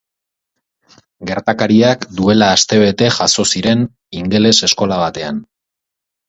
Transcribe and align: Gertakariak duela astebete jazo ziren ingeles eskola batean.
Gertakariak 1.31 2.07
duela 2.19 2.47
astebete 2.55 3.11
jazo 3.19 3.47
ziren 3.53 3.85
ingeles 4.23 4.55
eskola 4.71 4.99
batean. 5.05 5.45